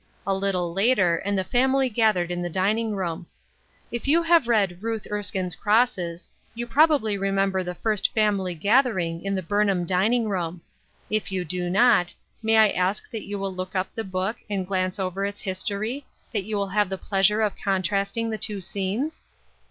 [0.25, 3.27] A little later and the family gathered in the dining room.
[3.91, 9.35] If you have read" Ruth Erskine's Crosses" you possibly remember the first family gathering in
[9.35, 10.61] the Burnham dining room.
[11.11, 14.65] If you do not, may I ask that you will look up the book and
[14.65, 19.21] glance over its history, that you may have the pleasure of contrasting the two scenes